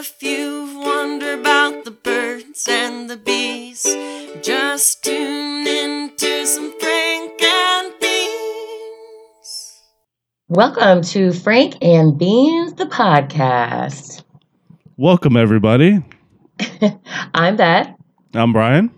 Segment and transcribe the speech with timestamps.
[0.00, 3.82] if you've wondered about the birds and the bees,
[4.40, 9.82] just tune in to some Frank and Beans.
[10.48, 14.24] Welcome to Frank and Beans, the podcast.
[14.96, 16.02] Welcome, everybody.
[17.34, 17.94] I'm Beth,
[18.32, 18.90] I'm Brian.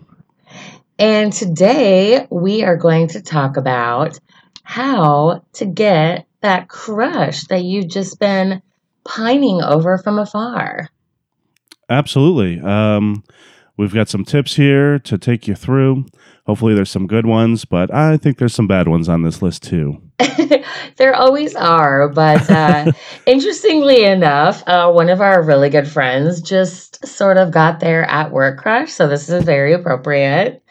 [0.97, 4.17] and today we are going to talk about
[4.63, 8.61] how to get that crush that you've just been
[9.05, 10.89] pining over from afar.
[11.89, 12.59] Absolutely.
[12.61, 13.23] Um,
[13.77, 16.05] we've got some tips here to take you through.
[16.45, 19.63] Hopefully, there's some good ones, but I think there's some bad ones on this list
[19.63, 20.01] too.
[20.97, 22.91] there always are, but uh,
[23.25, 28.31] interestingly enough, uh, one of our really good friends just sort of got their at
[28.31, 28.91] work crush.
[28.91, 30.63] So this is very appropriate.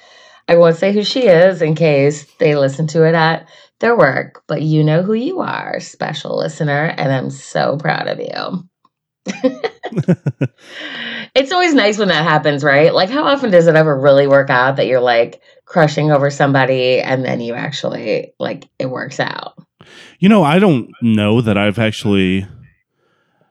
[0.49, 3.49] I won't say who she is in case they listen to it at
[3.83, 8.19] their work, but you know who you are, special listener, and I'm so proud of
[8.19, 8.69] you.
[11.35, 12.95] it's always nice when that happens, right?
[12.95, 17.01] Like, how often does it ever really work out that you're like crushing over somebody
[17.01, 19.59] and then you actually, like, it works out?
[20.19, 22.47] You know, I don't know that I've actually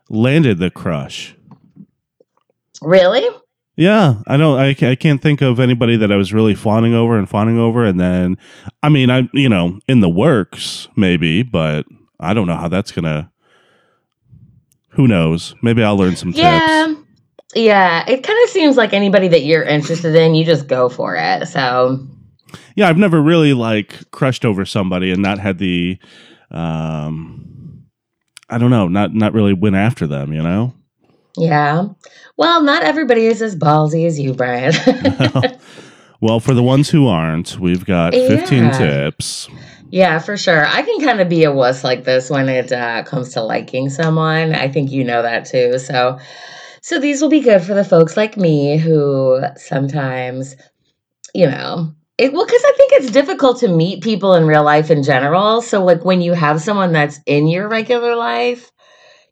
[0.10, 1.36] landed the crush.
[2.82, 3.28] Really?
[3.78, 4.60] Yeah, I don't.
[4.60, 7.86] I, I can't think of anybody that I was really fawning over and fawning over,
[7.86, 8.38] and then,
[8.84, 11.86] I mean, I you know, in the works maybe, but
[12.20, 13.32] I don't know how that's gonna.
[14.90, 15.56] Who knows?
[15.62, 16.88] Maybe I'll learn some Yeah.
[16.88, 17.00] tips.
[17.56, 18.04] Yeah.
[18.10, 21.48] It kind of seems like anybody that you're interested in, you just go for it.
[21.48, 22.06] So,
[22.76, 25.98] Yeah, I've never really like crushed over somebody and not had the,
[26.52, 27.84] um,
[28.50, 30.34] I don't know, not not really went after them.
[30.34, 30.74] You know.
[31.38, 31.88] Yeah.
[32.38, 34.74] Well, not everybody is as ballsy as you, Brian.
[36.22, 38.72] Well, for the ones who aren't, we've got 15 Yeah.
[38.78, 39.50] tips.
[39.90, 40.66] Yeah, for sure.
[40.66, 43.90] I can kind of be a wuss like this when it uh, comes to liking
[43.90, 44.54] someone.
[44.54, 45.80] I think you know that too.
[45.80, 46.20] So,
[46.82, 50.56] so these will be good for the folks like me who sometimes,
[51.34, 54.92] you know, it well because I think it's difficult to meet people in real life
[54.92, 55.64] in general.
[55.64, 58.72] So, like when you have someone that's in your regular life,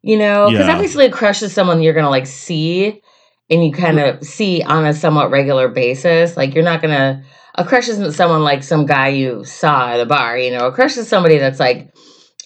[0.01, 0.73] you know, because Yeah.
[0.73, 3.01] obviously a crush is someone you're gonna like see
[3.49, 6.37] and you kind of see on a somewhat regular basis.
[6.37, 7.23] Like you're not gonna
[7.55, 10.67] a crush isn't someone like some guy you saw at a bar, you know.
[10.67, 11.93] A crush is somebody that's like,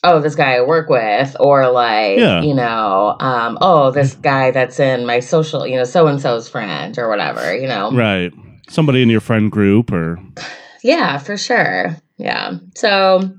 [0.04, 2.42] oh, this guy I work with, or like, Yeah.
[2.42, 6.50] you know, um, oh, this guy that's in my social, you know, so and so's
[6.50, 7.92] friend or whatever, you know.
[7.92, 8.32] Right.
[8.70, 10.18] Somebody in your friend group or
[10.84, 11.96] Yeah, for sure.
[12.18, 12.54] Yeah.
[12.76, 13.36] So,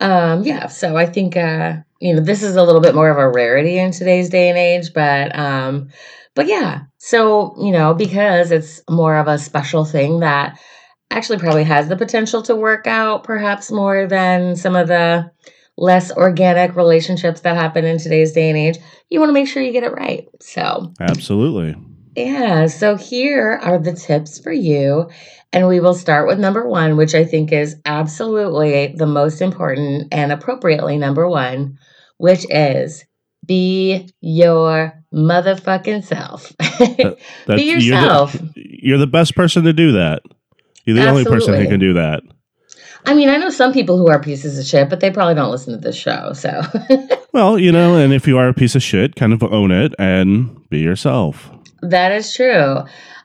[0.00, 0.66] um, yeah.
[0.66, 3.78] So I think, uh, you know, this is a little bit more of a rarity
[3.78, 5.88] in today's day and age, but, um,
[6.34, 6.82] but yeah.
[6.98, 10.58] So, you know, because it's more of a special thing that
[11.10, 15.30] actually probably has the potential to work out perhaps more than some of the
[15.76, 18.78] less organic relationships that happen in today's day and age,
[19.10, 20.28] you want to make sure you get it right.
[20.40, 21.76] So, absolutely.
[22.16, 25.08] yeah, so here are the tips for you.
[25.52, 30.08] And we will start with number one, which I think is absolutely the most important
[30.12, 31.78] and appropriately number one,
[32.18, 33.04] which is
[33.44, 36.52] be your motherfucking self.
[36.58, 38.36] That's, be you're the- yourself.
[38.54, 40.22] You're the, best person to do that.
[40.84, 42.22] You're the only person who can do that.
[43.06, 45.50] I mean, I know some people who are pieces of shit, but they probably don't
[45.50, 46.32] listen to this show.
[46.34, 46.60] So,
[47.32, 49.94] Well, you know, and if you are a piece of shit, kind of own it
[49.98, 51.50] and be yourself.
[51.82, 52.78] That is true.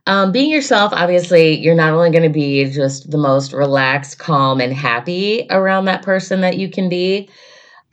[0.06, 4.60] Um, being yourself, obviously, you're not only going to be just the most relaxed, calm,
[4.60, 7.30] and happy around that person that you can be,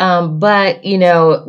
[0.00, 1.44] um, but you know,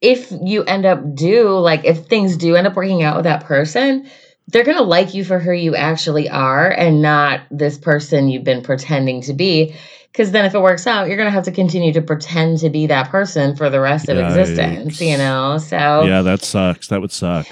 [0.00, 3.44] if you end up do like if things do end up working out with that
[3.44, 4.08] person,
[4.48, 8.44] they're going to like you for who you actually are and not this person you've
[8.44, 9.74] been pretending to be.
[10.12, 12.68] Because then, if it works out, you're going to have to continue to pretend to
[12.70, 15.56] be that person for the rest of existence, you know?
[15.58, 16.88] So, Yeah, that sucks.
[16.88, 17.46] That would suck.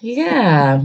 [0.00, 0.82] yeah.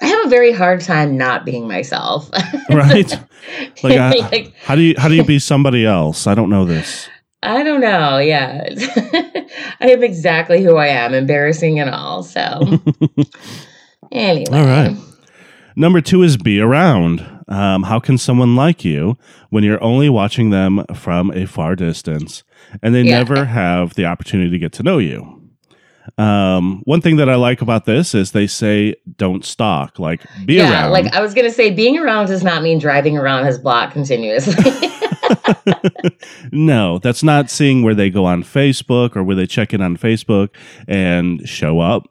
[0.00, 2.30] I have a very hard time not being myself.
[2.70, 3.12] Right?
[3.82, 6.26] Like, I- Like, How do you how do you be somebody else?
[6.26, 7.06] I don't know this.
[7.44, 8.18] I don't know.
[8.18, 8.64] Yeah.
[9.80, 12.22] I am exactly who I am, embarrassing and all.
[12.22, 12.40] So,
[14.12, 14.46] anyway.
[14.58, 14.96] All right.
[15.76, 17.26] Number two is be around.
[17.48, 19.18] Um, how can someone like you
[19.50, 22.42] when you're only watching them from a far distance
[22.82, 23.18] and they Yeah.
[23.18, 25.42] never have the opportunity to get to know you?
[26.18, 30.54] Um, one thing that I like about this is they say don't stalk, like be
[30.54, 30.90] yeah, around.
[30.92, 33.92] like I was going to say, being around does not mean driving around his block
[33.92, 34.54] continuously.
[36.52, 39.96] no, that's not seeing where they go on Facebook or where they check in on
[39.96, 40.50] Facebook
[40.86, 42.06] and show up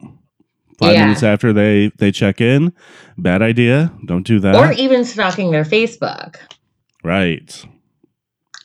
[0.79, 1.03] five Yeah.
[1.05, 2.73] minutes after they they check in.
[3.17, 3.91] Bad idea.
[4.05, 4.55] Don't do that.
[4.55, 6.35] or even stalking their Facebook.
[7.03, 7.65] right.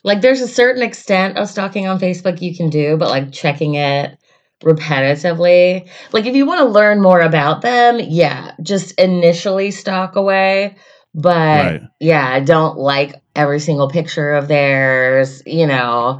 [0.05, 3.73] Like, there's a certain extent of stalking on Facebook you can do, but like checking
[3.75, 4.17] it
[4.63, 5.89] repetitively.
[6.13, 10.77] Like if you want to learn more about them, yeah, just initially stalk away.
[11.15, 11.81] But Right.
[11.99, 16.19] yeah, I don't like every single picture of theirs, you know.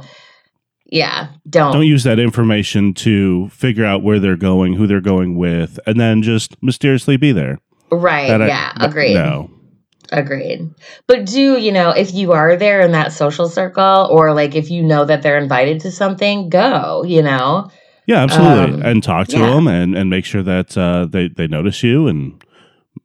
[0.86, 1.72] Yeah, don't.
[1.72, 6.00] Don't use that information to figure out where they're going, who they're going with, and
[6.00, 7.58] then just mysteriously be there.
[7.92, 9.14] right, That yeah, that- agreed.
[9.14, 9.50] No.
[10.12, 10.68] Agreed.
[11.06, 14.68] But do, you know, if you are there in that social circle or like if
[14.68, 17.70] you know that they're invited to something, go, you know.
[18.06, 18.74] Yeah, absolutely.
[18.74, 19.50] Um, and talk to yeah.
[19.50, 22.42] them and, and make sure that uh, they, they notice you and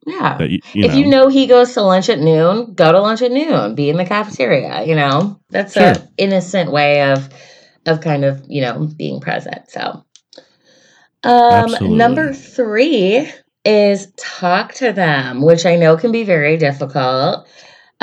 [0.05, 0.41] Yeah.
[0.43, 0.97] you, you if know.
[0.97, 3.75] you know he goes to lunch at noon, go to lunch at noon.
[3.75, 4.83] Be in the cafeteria.
[4.85, 5.83] You know, that's Sure.
[5.93, 7.29] a innocent way of
[7.85, 9.69] of kind of you know being present.
[9.69, 10.03] So,
[11.23, 13.27] um, number three
[13.63, 17.47] is talk to them, which I know can be very difficult.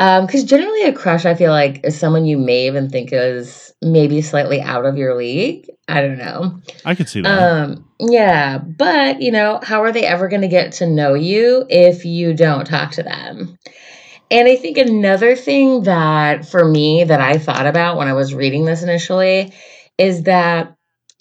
[0.02, 3.72] Um, because generally a crush, I feel like is someone you may even think is
[3.80, 5.70] maybe slightly out of your league.
[5.86, 6.60] I don't know.
[6.84, 7.30] I could see that.
[7.30, 11.66] Um, yeah, but you know, how are they ever going to get to know you
[11.70, 13.56] if you don't talk to them?
[14.28, 18.34] And I think another thing that for me that I thought about when I was
[18.34, 19.52] reading this initially
[19.98, 20.74] is that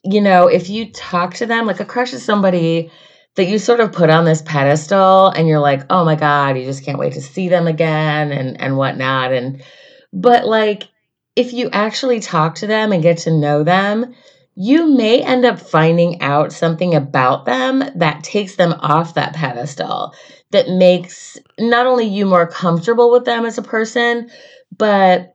[0.03, 2.91] you know, if you talk to them, like a crush is somebody
[3.35, 6.65] that you sort of put on this pedestal and you're like, oh my God, you
[6.65, 9.33] just can't wait to see them again and and whatnot.
[9.33, 9.63] And
[10.11, 10.89] but like
[11.35, 14.13] if you actually talk to them and get to know them,
[14.55, 20.13] you may end up finding out something about them that takes them off that pedestal
[20.51, 24.29] that makes not only you more comfortable with them as a person,
[24.77, 25.33] but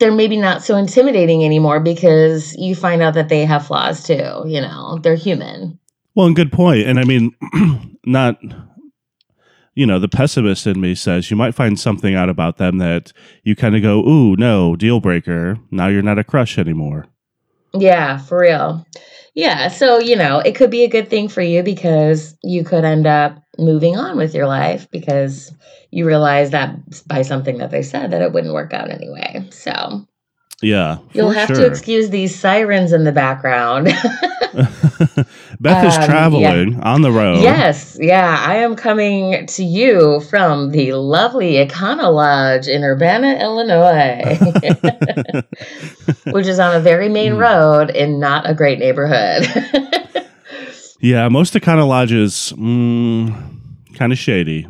[0.00, 4.42] they're maybe not so intimidating anymore because you find out that they have flaws too.
[4.44, 5.78] You know, they're human.
[6.14, 6.86] Well, and good point.
[6.86, 7.34] And I mean,
[8.04, 8.38] not,
[9.74, 13.12] you know, the pessimist in me says you might find something out about them that
[13.44, 15.58] you kind of go, ooh, no, deal breaker.
[15.70, 17.06] Now you're not a crush anymore.
[17.74, 18.86] Yeah, for real.
[19.34, 22.84] Yeah, so you know, it could be a good thing for you because you could
[22.84, 25.50] end up moving on with your life because
[25.90, 26.76] you realize that
[27.06, 29.48] by something that they said that it wouldn't work out anyway.
[29.50, 30.06] So
[30.62, 30.98] Yeah.
[31.12, 33.86] you'll have to excuse these sirens in the background.
[35.60, 36.06] Beth is Um, yeah.
[36.06, 37.40] traveling on the road.
[37.42, 44.38] yes, yeah, I am coming to you from the lovely Econo Lodge in Urbana, Illinois,
[46.32, 47.38] which is on a very main Hmm.
[47.38, 49.46] road in not a great neighborhood.
[51.00, 51.28] Yeah.
[51.28, 53.34] Most Econo lodges, mm,
[53.96, 54.68] kind of shady.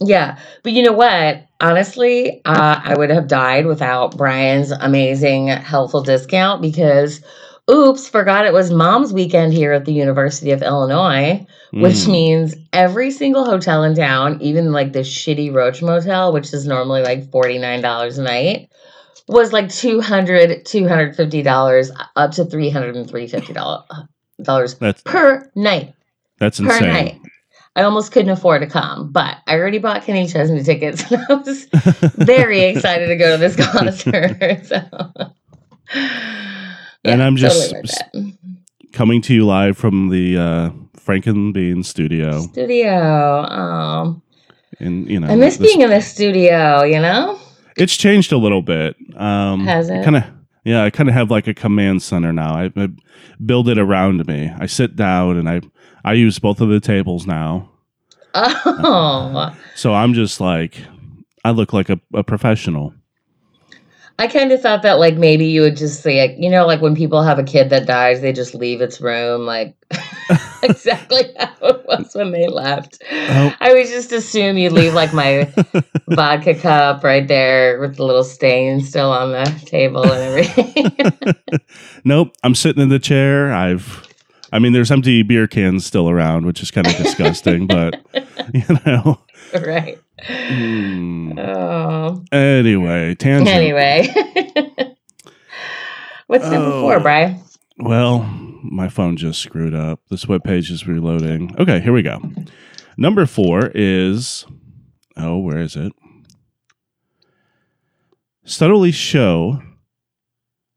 [0.00, 1.44] Yeah, but you know what?
[1.60, 7.20] Honestly, uh, I would have died without Brian's amazing helpful discount because,
[7.70, 12.12] oops, forgot it was Mom's weekend here at the University of Illinois, which Mm.
[12.12, 17.02] means every single hotel in town, even like the shitty Roach Motel, which is normally
[17.02, 18.70] like $49 a night,
[19.28, 25.94] was like $200, $250, up to $300 and $350 That's per night
[26.38, 26.88] that's per insane.
[26.88, 27.19] night.
[27.80, 31.32] I almost couldn't afford to come, but I already bought Kenny Chesney tickets and I
[31.34, 31.64] was
[32.14, 34.66] very excited to go to this concert.
[35.92, 36.04] So.
[37.04, 38.34] And I'm just totally it.
[38.92, 42.92] Coming to you live from the uh, Frankenbean studio, studio.
[43.50, 44.22] Oh,
[44.78, 46.82] and you know, I miss this- being in the studio.
[46.84, 47.40] You know,
[47.76, 48.94] It's changed a little bit.
[49.16, 50.04] Um, Has it?
[50.04, 50.24] Kind of.
[50.64, 52.54] Yeah, I kind of have like a command center now.
[52.54, 52.88] I, I
[53.44, 54.52] build it around me.
[54.58, 55.60] I sit down and I
[56.04, 57.70] I use both of the tables now.
[58.34, 60.76] oh, uh, So I'm just like
[61.44, 62.94] I look like a, a professional.
[64.18, 66.82] I kind of thought that like maybe you would just say, like, you know, like
[66.82, 69.74] when people have a kid that dies, they just leave its room, like
[70.70, 73.02] exactly how it was when they left.
[73.10, 73.54] Oh.
[73.60, 75.52] I would just assume you'd leave like my
[76.08, 81.60] vodka cup right there with the little stain still on the table and everything.
[82.04, 83.52] nope, I'm sitting in the chair.
[83.52, 84.06] I've
[84.52, 87.94] I mean there's empty beer cans still around, which is kind of disgusting, but
[88.54, 89.20] you know.
[89.54, 89.98] right.
[90.22, 91.38] Hmm.
[91.38, 92.22] Oh.
[92.32, 93.48] Anyway, tangent.
[93.48, 94.08] Anyway.
[96.26, 96.80] What's number Oh.
[96.82, 97.36] four, Bri?
[97.80, 98.20] Well,
[98.62, 100.00] my phone just screwed up.
[100.10, 101.54] This web page is reloading.
[101.58, 102.20] Okay, here we go.
[102.96, 104.44] Number four is
[105.16, 105.92] oh, where is it?
[108.44, 109.62] Subtly show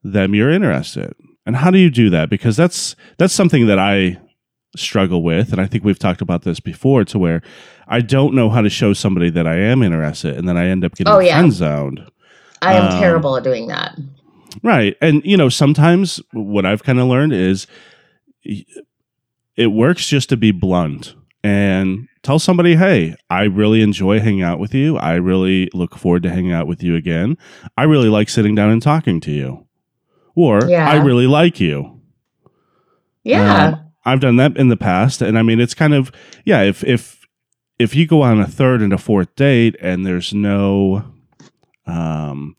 [0.04, 1.14] them you're interested.
[1.46, 2.30] And how do you do that?
[2.30, 4.20] Because that's that's something that I
[4.76, 7.42] struggle with, and I think we've talked about this before, to where
[7.88, 10.84] I don't know how to show somebody that I am interested, and then I end
[10.86, 11.38] up getting Oh, yeah.
[11.38, 12.10] friend zoned.
[12.62, 13.98] I am Um, terrible at doing that.
[14.62, 14.96] Right.
[15.02, 17.66] And, you know, sometimes what I've kind of learned is
[19.56, 24.60] it works just to be blunt and tell somebody, hey, I really enjoy hanging out
[24.60, 24.98] with you.
[24.98, 27.38] I really look forward to hanging out with you again.
[27.78, 29.68] I really like sitting down and talking to you.
[30.36, 30.90] Or Yeah.
[30.90, 32.02] I really like you.
[33.24, 33.68] Yeah.
[33.68, 36.12] Um, I've done that in the past, and I mean, it's kind of
[36.44, 36.62] yeah.
[36.64, 37.26] If if
[37.80, 41.06] if you go on a third and a fourth date, and there's no
[41.86, 42.58] um,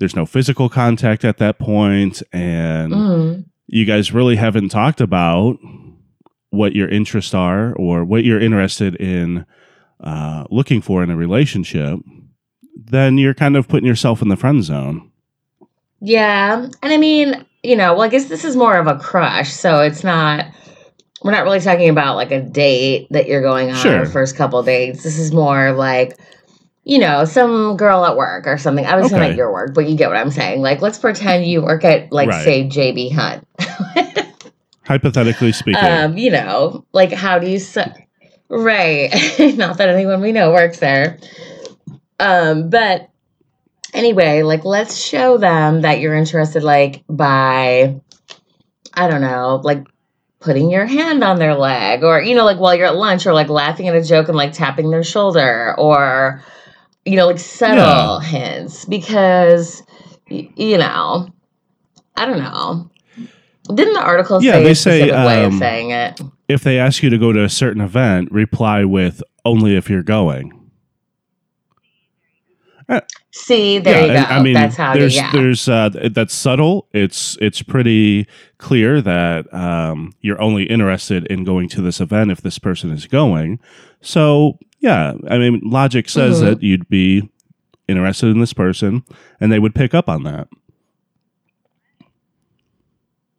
[0.00, 3.44] there's no physical contact at that point, and Mm.
[3.68, 5.56] you guys really haven't talked about
[6.50, 9.46] what your interests are or what you're interested in
[10.02, 12.00] uh, looking for in a relationship,
[12.74, 15.10] then you're kind of putting yourself in the friend zone.
[16.00, 16.66] Yeah.
[16.82, 19.52] And I mean, you know, well, I guess this is more of a crush.
[19.52, 20.46] So it's not,
[21.22, 24.06] we're not really talking about like a date that you're going on Sure.
[24.06, 25.02] first couple dates.
[25.02, 26.18] This is more like,
[26.84, 28.86] you know, some girl at work or something.
[28.86, 29.28] I Obviously Okay.
[29.28, 30.60] not your work, but you get what I'm saying.
[30.62, 32.44] Like, let's pretend you work at, like, Right.
[32.44, 33.46] say, JB Hunt.
[34.84, 37.76] Hypothetically speaking, um, you know, like, how do you, s-
[38.48, 39.10] right?
[39.56, 41.18] not that anyone we know works there.
[42.18, 43.08] Um, but
[43.94, 48.00] anyway, like let's show them that you're interested like by
[48.94, 49.86] I don't know, like
[50.40, 53.32] putting your hand on their leg or you know like while you're at lunch or
[53.32, 56.42] like laughing at a joke and like tapping their shoulder or
[57.10, 59.82] you know like subtle hints because
[60.28, 61.28] you know
[62.16, 62.90] I don't know.
[63.74, 66.20] Didn't the article Yeah, say they a say, specific way of um, saying it?
[66.48, 70.02] if they ask you to go to a certain event, reply with only if you're
[70.02, 70.52] going.
[73.32, 74.18] See, there you go.
[74.18, 74.94] I mean, That's how.
[74.94, 75.30] there's yeah.
[75.30, 76.88] there's uh, that's subtle.
[76.92, 78.26] It's it's pretty
[78.58, 83.06] clear that um, you're only interested in going to this event if this person is
[83.06, 83.60] going.
[84.00, 86.44] So yeah, I mean, logic says Mhm.
[86.44, 87.28] that you'd be
[87.88, 89.02] interested in this person,
[89.40, 90.48] and they would pick up on that.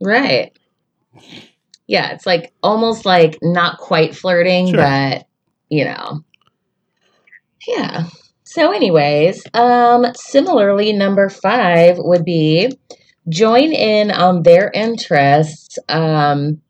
[0.02, 0.52] Right.
[1.88, 4.78] Yeah, it's like almost like not quite flirting, Sure.
[4.78, 5.28] but
[5.70, 6.24] you know.
[7.68, 8.06] Yeah.
[8.44, 12.72] So anyways, um similarly number 5 would be
[13.30, 15.78] join in on their interests.
[15.88, 16.62] Um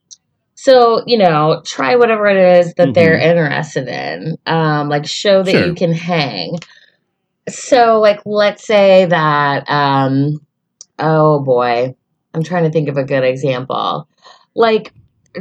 [0.63, 4.37] so, you know, try whatever it is that they're interested in.
[4.45, 5.65] Um like show that Sure.
[5.65, 6.59] you can hang.
[7.49, 10.39] So like let's say that um
[10.99, 11.95] oh boy,
[12.35, 14.07] I'm trying to think of a good example.
[14.53, 14.93] Like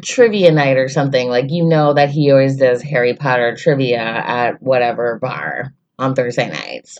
[0.02, 1.28] trivia night or something.
[1.28, 6.48] Like you know that he always does Harry Potter trivia at whatever bar on Thursday
[6.48, 6.98] nights.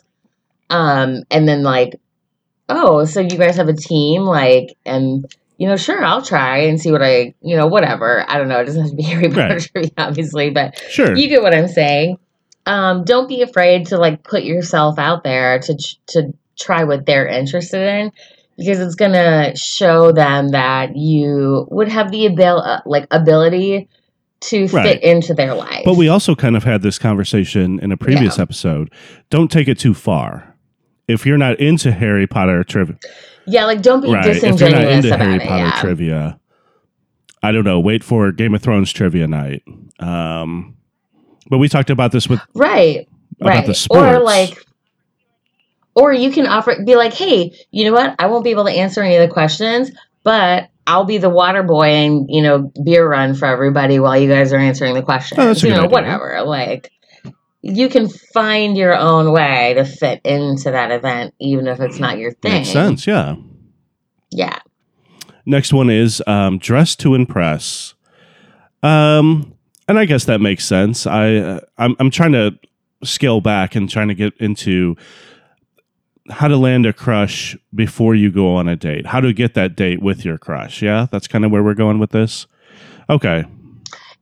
[0.69, 1.99] Um and then like
[2.69, 5.25] oh, so you guys have a team like and
[5.61, 8.25] you know, sure, I'll try and see what I, you know, whatever.
[8.27, 8.61] I don't know.
[8.61, 9.61] It doesn't have to be Harry Potter Right.
[9.73, 11.15] trivia, obviously, but Sure.
[11.15, 12.17] you get what I'm saying.
[12.67, 15.77] Um, don't be afraid to like put yourself out there to
[16.09, 18.13] to try what they're interested in
[18.57, 23.89] because it's gonna show them that you would have the abil- uh, like ability
[24.41, 24.83] to Right.
[25.01, 25.83] fit into their life.
[25.85, 28.43] But we also kind of had this conversation in a previous Yeah.
[28.45, 28.91] episode.
[29.29, 30.55] Don't take it too far.
[31.09, 32.97] If you're not into Harry Potter trivia,
[33.47, 34.27] yeah, like don't be right?
[34.27, 35.49] If you're not disingenuous into about Harry it.
[35.49, 35.81] Potter yeah.
[35.81, 36.41] trivia,
[37.43, 37.81] I don't know.
[37.81, 39.63] Wait for Game of Thrones trivia night.
[39.99, 40.77] Um,
[41.49, 43.09] but we talked about this with Right.
[43.41, 43.67] about right.
[43.67, 44.65] the Or like
[45.95, 48.15] or you can offer be like, hey, you know what?
[48.19, 49.91] I won't be able to answer any of the questions,
[50.23, 54.29] but I'll be the water boy and you know beer run for everybody while you
[54.29, 55.41] guys are answering the questions.
[55.41, 55.91] Oh, you know, idea.
[55.91, 56.43] whatever.
[56.45, 56.91] Like
[57.63, 62.19] you can find your own way to fit into that event, even if it's not
[62.19, 62.53] your thing.
[62.53, 63.07] makes sense.
[63.07, 63.37] Yeah.
[64.31, 64.59] Yeah.
[65.45, 67.95] Next one is um, dress to impress.
[68.83, 69.55] Um,
[69.89, 71.07] and I guess that makes sense.
[71.07, 72.59] I uh, I'm I'm trying to
[73.03, 74.97] scale back and trying to get into
[76.31, 79.07] how to land a crush before you go on a date.
[79.07, 80.81] How to get that date with your crush.
[80.81, 82.47] Yeah, that's kind of where we're going with this.
[83.09, 83.45] Okay.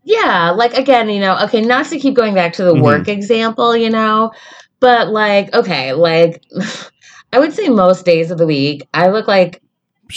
[0.09, 2.83] Yeah, like again, you know, okay, not to keep going back to the Mhm.
[2.83, 4.33] work example, you know,
[4.81, 6.43] but like, okay, like
[7.33, 9.61] I would say most days of the week, I look like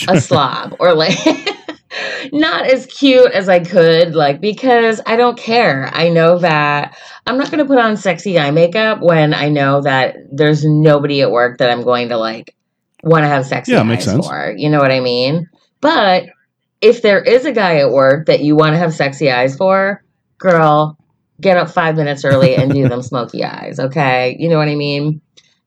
[0.07, 1.17] a slob or like
[2.31, 5.89] not as cute as I could, like because I don't care.
[5.93, 9.81] I know that I'm not going to put on sexy eye makeup when I know
[9.81, 12.55] that there's nobody at work that I'm going to like
[13.03, 14.25] want to have sexy Yeah, eyes makes sense.
[14.25, 14.53] for.
[14.55, 15.49] You know what I mean?
[15.81, 16.27] But
[16.81, 20.03] if there is a guy at work that you want to have sexy eyes for,
[20.39, 20.97] girl,
[21.39, 23.79] get up five minutes early and do them smoky eyes.
[23.79, 25.21] Okay, you know what I mean?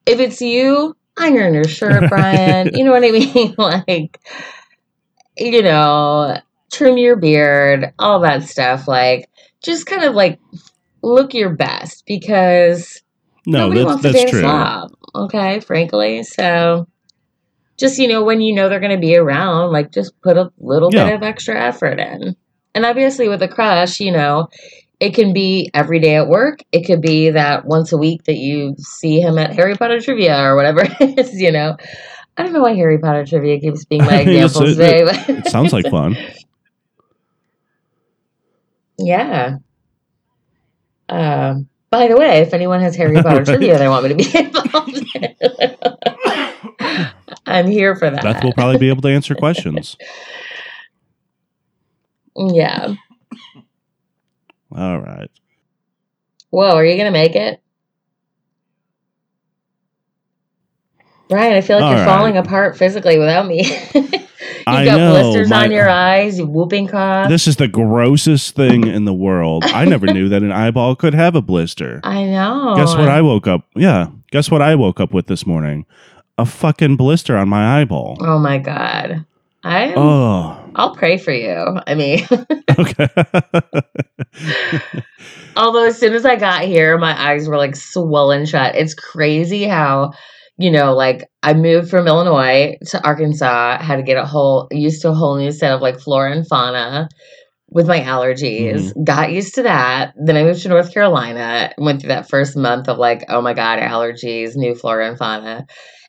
[0.07, 2.75] If it's you, iron your shirt, Brian.
[2.75, 3.55] you know what I mean?
[3.59, 4.21] like,
[5.37, 6.39] you know,
[6.73, 8.89] trim your beard, all that stuff.
[8.89, 9.29] Like,
[9.63, 10.41] just kind of like
[11.03, 13.03] look your best because
[13.47, 14.41] no, nobody that's wants to that's date a true.
[14.41, 14.93] slob.
[15.15, 16.25] Okay, frankly.
[16.25, 16.89] So
[17.79, 20.91] just you know, when you know they're gonna be around, like just put a little
[20.93, 21.07] Yeah.
[21.07, 22.37] bit of extra effort in.
[22.75, 24.49] And obviously with a crush, you know,
[25.01, 26.61] it can be every day at work.
[26.73, 30.37] It could be that once a week that you see him at Harry Potter trivia
[30.43, 31.77] or whatever it is, you know.
[32.37, 34.75] I don't know why Harry Potter trivia keeps being my I mean, it's- example it-
[34.75, 35.05] today.
[35.05, 36.17] but It sounds like fun.
[38.99, 39.57] Yeah.
[41.09, 44.39] Um, by the way, if anyone has Harry Potter trivia they want me to be
[44.45, 45.37] involved in,
[47.47, 48.21] I'm here for that.
[48.25, 49.97] Beth will probably be able to answer questions.
[52.37, 52.95] yeah.
[54.77, 55.31] All right.
[56.51, 57.61] Whoa, are you gonna make it?
[61.29, 62.17] Brian, I feel like All you're right.
[62.17, 63.65] falling apart physically without me.
[64.69, 67.29] You've I got know, blisters my- on your eyes, you whooping cough.
[67.29, 69.65] This is the grossest thing in the world.
[69.67, 72.01] I never knew that an eyeball could have a blister.
[72.05, 72.75] I know.
[72.77, 73.67] Guess what I woke up?
[73.77, 74.07] Yeah.
[74.31, 75.85] Guess what I woke up with this morning?
[76.39, 78.17] A fucking blister on my eyeball.
[78.21, 79.25] Oh my god.
[79.63, 80.61] I Oh.
[80.75, 81.79] I'll pray for you.
[81.87, 82.27] I mean,
[82.79, 83.09] Okay.
[85.57, 88.75] although as soon as I got here, my eyes were like swollen shut.
[88.75, 90.13] It's crazy how,
[90.57, 95.03] you know, like I moved from Illinois to Arkansas, had to get a whole used
[95.03, 97.09] to a whole new set of like flora and fauna
[97.69, 98.93] with my allergies.
[99.05, 100.15] Got used to that.
[100.17, 103.53] Then I moved to North Carolina, went through that first month of like, oh my
[103.53, 105.67] god, allergies, new flora and fauna.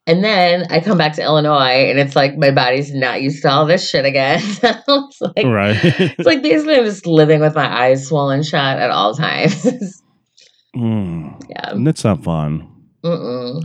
[0.08, 3.50] And then I come back to Illinois and it's like my body's not used to
[3.50, 4.42] all this shit again.
[4.88, 5.76] It's like right.
[5.84, 10.02] it's like basically I'm just living with my eyes swollen shut at all times.
[10.76, 11.42] Mm.
[11.50, 11.70] yeah.
[11.70, 12.70] And it's not fun.
[13.02, 13.64] Mm-mm.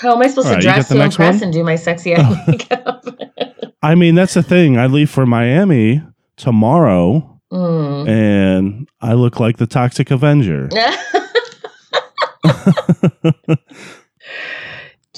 [0.00, 1.44] How am I supposed right, to dress to impress one?
[1.44, 3.04] and do my sexy eye makeup?
[3.82, 4.78] I mean, that's the thing.
[4.78, 6.02] I leave for Miami
[6.36, 8.08] tomorrow mm.
[8.08, 10.70] and I look like the Toxic Avenger.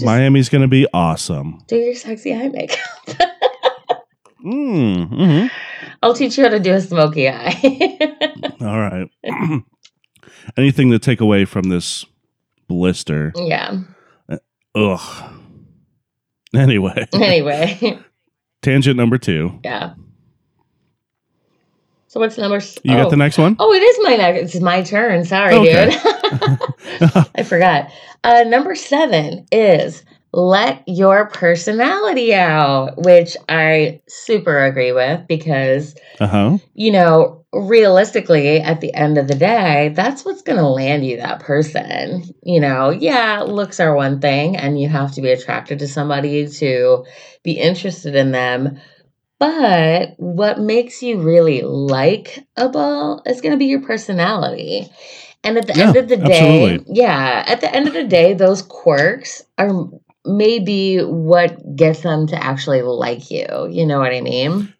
[0.00, 1.62] Miami's going to be awesome.
[1.68, 2.78] do your sexy eye makeup.
[4.44, 5.50] Mm, mhm.
[6.02, 7.98] I'll teach you how to do a smoky eye.
[8.60, 9.08] All right.
[10.56, 12.04] Anything to take away from this
[12.66, 13.32] blister?
[13.36, 13.78] yeah.
[14.74, 15.32] Ugh.
[16.54, 17.98] Anyway, Anyway,
[18.62, 19.58] tangent number two.
[19.64, 19.94] yeah.
[22.08, 22.58] So what's number?
[22.58, 23.02] s- You oh.
[23.04, 23.56] got the next one?
[23.58, 24.54] Oh, it is my next.
[24.54, 25.24] It's my turn.
[25.24, 25.90] Sorry, Okay.
[25.90, 27.26] dude.
[27.34, 27.90] I forgot.
[28.22, 36.26] Uh, number seven is let your personality out, which I super agree with because, Uh
[36.26, 36.58] huh.
[36.74, 41.18] you know, realistically, at the end of the day, that's what's going to land you
[41.18, 42.22] that person.
[42.42, 46.48] You know, yeah, looks are one thing, and you have to be attracted to somebody
[46.48, 47.04] to
[47.42, 48.80] be interested in them.
[49.38, 54.88] But what makes you really likable is going to be your personality.
[55.44, 56.94] And at the end of the day, absolutely.
[56.94, 59.88] yeah, at the end of the day, those quirks are
[60.24, 63.46] maybe what gets them to actually like you.
[63.70, 64.72] You know what I mean?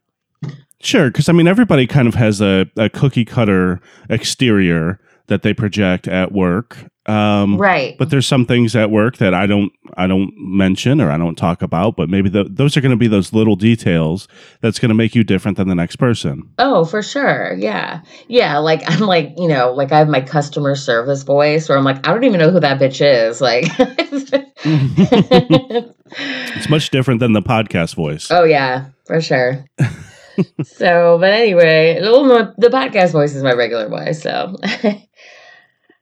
[0.81, 5.01] Sure, because I mean, everybody kind of has a, a cookie cutter exterior
[5.33, 6.77] that they project at work.
[7.07, 7.97] Um, right.
[7.99, 11.35] But there's some things at work that I don't I don't mention or I don't
[11.35, 11.97] talk about.
[11.97, 14.29] But maybe tho- those are going to be those little details
[14.61, 16.43] that's going to make you different than the next person.
[16.59, 17.55] Oh, for sure.
[17.59, 18.03] Yeah.
[18.29, 18.59] Yeah.
[18.59, 22.07] Like, I'm like, you know, like I have my customer service voice where I'm like,
[22.07, 23.41] I don't even know who that bitch is.
[23.41, 23.65] Like,
[26.55, 28.31] It's much different than the podcast voice.
[28.31, 29.65] oh, yeah, for sure.
[30.63, 34.23] so, but anyway, the podcast voice is my regular voice.
[34.23, 34.57] So,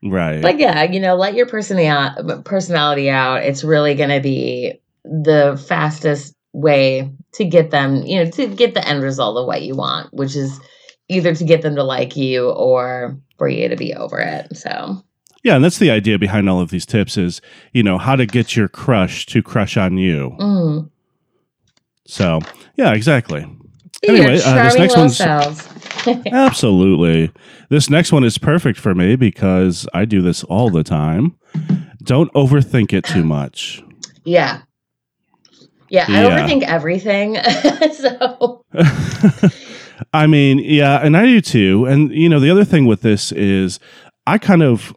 [0.03, 0.43] right.
[0.43, 3.43] but yeah, you know, let your personality personality out.
[3.43, 8.75] It's really going to be the fastest way to get them, you know, to get
[8.75, 10.61] the end result of what you want, which is
[11.09, 14.57] either to get them to like you or for you to be over it.
[14.57, 15.03] So,
[15.43, 17.41] yeah, and that's the idea behind all of these tips is,
[17.73, 20.37] you know, how to get your crush to crush on you.
[20.39, 20.91] mm.
[22.07, 22.41] So,
[22.77, 23.47] yeah, exactly.
[24.03, 25.69] Anyway, uh, this next one's- selves.
[26.33, 27.31] Absolutely.
[27.69, 31.37] This next one is perfect for me because I do this all the time.
[32.03, 33.83] Don't overthink it too much.
[34.25, 34.63] yeah.
[35.93, 36.47] Yeah, I Yeah.
[36.49, 37.37] overthink everything.
[37.95, 38.65] so,
[40.13, 41.85] I mean, yeah, and I do too.
[41.85, 43.81] And you know, the other thing with this is
[44.27, 44.95] I kind of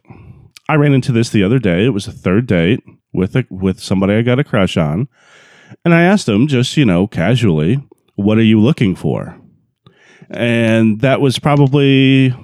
[0.68, 1.84] I ran into this the other day.
[1.84, 2.80] It was a third date
[3.12, 5.08] with a with somebody I got a crush on.
[5.84, 7.82] And I asked him just, you know, casually,
[8.14, 9.36] what are you looking for?
[10.30, 12.34] And that was probably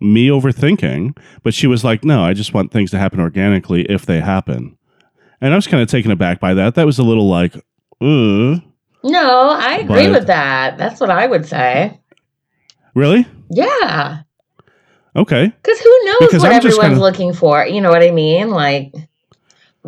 [0.00, 4.06] me overthinking, but she was like, "No, I just want things to happen organically if
[4.06, 4.76] they happen."
[5.40, 6.74] And I was kind of taken aback by that.
[6.76, 7.56] That was a little like,
[8.00, 8.58] "Uh,
[9.04, 10.78] no, I agree But- with that.
[10.78, 11.98] That's what I would say.
[12.94, 13.26] really?
[13.50, 14.18] Yeah.
[15.16, 17.64] Okay." Because who knows Because what everyone's kinda- looking for?
[17.66, 18.50] You know what I mean?
[18.50, 18.92] Like,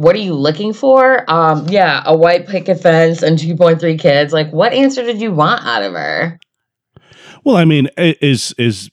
[0.01, 1.31] what are you looking for?
[1.31, 4.33] Um, yeah, a white picket fence and 2.3 kids.
[4.33, 6.39] Like, what answer did you want out of her?
[7.45, 8.91] Well, I mean, is is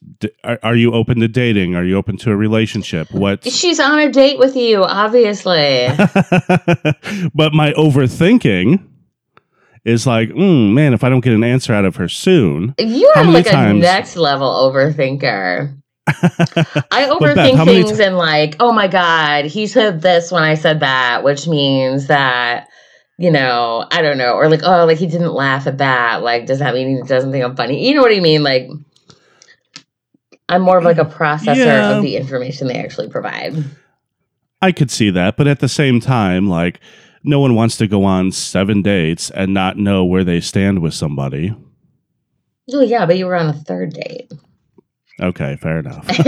[0.63, 1.75] are you open to dating?
[1.75, 3.11] Are you open to a relationship?
[3.11, 3.43] What?
[3.43, 5.87] She's on a date with you, obviously.
[7.35, 8.85] but my overthinking
[9.83, 13.11] is like, mm, man, if I don't get an answer out of her soon, You
[13.15, 15.76] are like times- a next level overthinker.
[16.07, 21.23] I overthink things and like, oh my god, he said this when I said that,
[21.23, 22.69] which means that
[23.19, 26.21] you know, I don't know, or like, oh, like he didn't laugh at that.
[26.21, 27.87] Like, does that mean he doesn't think I'm funny?
[27.87, 28.43] You know what I mean?
[28.43, 28.69] Like,
[30.49, 31.95] I'm more of like a mm, processor Yeah.
[31.95, 33.55] of the information they actually provide.
[34.61, 36.79] I could see that, but at the same time, like,
[37.23, 40.93] no one wants to go on seven dates and not know where they stand with
[40.93, 41.55] somebody.
[42.71, 44.31] Oh yeah, but you were on a third date.
[45.21, 46.05] Okay, fair enough.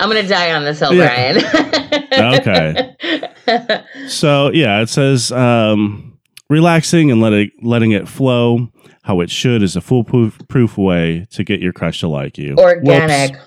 [0.00, 0.94] I'm gonna die on this hill.
[0.94, 1.38] Brian.
[2.12, 2.94] Okay.
[4.08, 6.18] so yeah, it says um,
[6.50, 8.68] relaxing and letting letting it flow
[9.02, 12.54] how it should is a foolproof proof way to get your crush to like you.
[12.58, 13.32] Organic.
[13.32, 13.42] Whoops.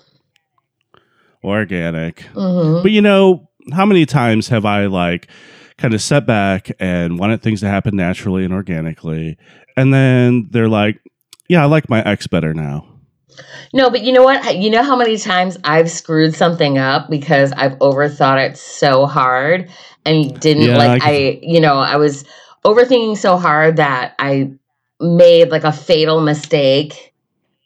[1.44, 2.22] Organic.
[2.34, 5.28] hmm But you know, how many times have I like
[5.78, 9.38] kind of set back and wanted things to happen naturally and organically,
[9.78, 11.00] and then they're like,
[11.48, 12.89] "Yeah, I like my ex better now."
[13.74, 14.58] No, but you know what?
[14.58, 19.70] You know how many times I've screwed something up because I've overthought it so hard
[20.06, 22.26] and didn't Yeah, like I I, you know, I was
[22.66, 24.52] overthinking so hard that I
[25.00, 27.14] made like a fatal mistake,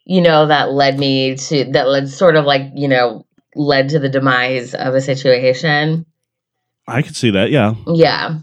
[0.04, 3.98] you know, that led me to that led sort of like, you know, led to
[3.98, 6.06] the demise of a situation.
[6.86, 7.50] I could see that.
[7.50, 7.74] Yeah.
[7.86, 8.40] Yeah.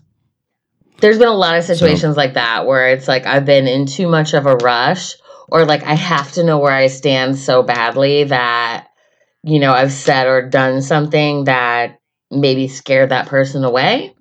[0.99, 4.07] There's been a lot of situations like that where it's like I've been in too
[4.07, 5.15] much of a rush
[5.51, 8.87] or like I have to know where I stand so badly that
[9.43, 11.99] you know I've said or done something that
[12.31, 14.15] maybe scared that person away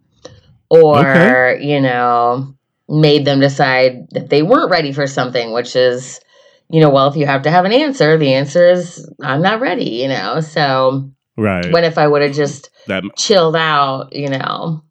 [0.68, 2.54] or you know
[2.88, 6.20] made them decide that they weren't ready for something which is
[6.68, 9.60] you know well if you have to have an answer the answer is I'm not
[9.60, 11.72] ready you know so Right.
[11.72, 14.82] when if I would have just that chilled out you know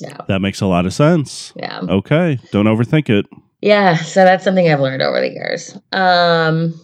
[0.00, 1.52] yeah that makes a lot of sense.
[1.56, 3.26] yeah Okay, don't overthink it.
[3.64, 5.78] Yeah, so that's something I've learned over the years.
[5.90, 6.74] Um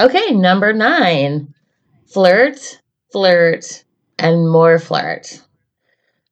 [0.00, 1.54] okay, number 9.
[2.12, 2.80] Flirt,
[3.12, 3.84] flirt,
[4.18, 5.40] and more flirt.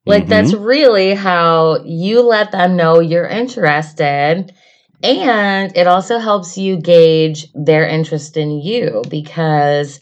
[0.07, 0.29] Like Mhm.
[0.29, 4.53] that's really how you let them know you're interested
[5.05, 10.01] and it also helps you gauge their interest in you because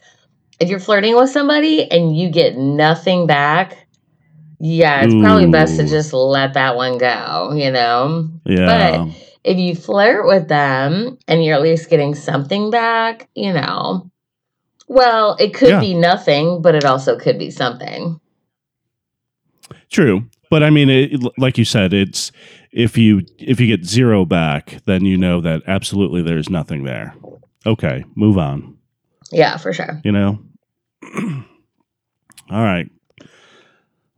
[0.60, 3.76] if you're flirting with somebody and you get nothing back,
[4.60, 8.30] yeah, it's probably best to just let that one go, you know?
[8.46, 9.06] Yeah.
[9.44, 14.10] If you flirt with them and you're at least getting something back, you know,
[14.88, 15.80] well, it could Yeah.
[15.80, 18.20] be nothing, but it also could be something.
[19.90, 22.30] True, but I mean, it, like you said, it's
[22.72, 27.14] if you if you get zero back, then you know that absolutely there's nothing there.
[27.66, 28.76] Okay, move on.
[29.30, 30.00] Yeah, for sure.
[30.04, 30.38] You know.
[32.50, 32.90] All right.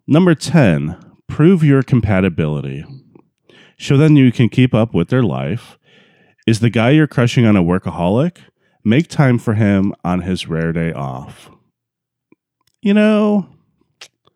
[0.06, 0.96] Number ten:
[1.28, 2.84] prove your compatibility.
[3.84, 5.78] Show them you can keep up with their life.
[6.46, 8.38] Is the guy you're crushing on a workaholic?
[8.82, 11.50] Make time for him on his rare day off.
[12.80, 13.46] You know,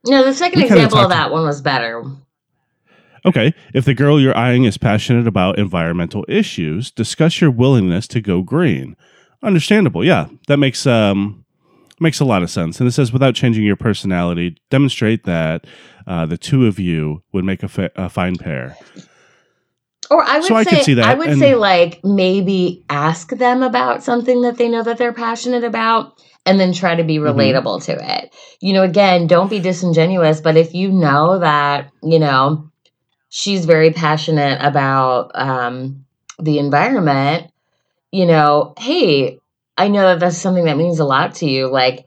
[0.07, 2.05] No, the second example of that one was better.
[3.25, 8.21] Okay, if the girl you're eyeing is passionate about environmental issues, discuss your willingness to
[8.21, 8.97] go green.
[9.43, 10.27] Understandable, yeah.
[10.49, 11.47] That makes um
[12.01, 12.81] makes a lot of sense.
[12.81, 15.67] And it says without changing your personality, demonstrate that
[16.07, 18.77] uh, the two of you would make a, fa- a fine pair.
[20.11, 23.63] Or I would So I say that, I would and- say like maybe ask them
[23.63, 26.15] about something that they know that they're passionate about
[26.47, 27.35] and then try to be Mhm.
[27.35, 28.33] relatable to it.
[28.61, 32.65] You know, again, don't be disingenuous, but if you know that, you know,
[33.29, 36.05] she's very passionate about um
[36.41, 37.49] the environment,
[38.13, 39.39] you know, hey,
[39.77, 41.67] I know that that's something that means a lot to you.
[41.69, 42.07] Like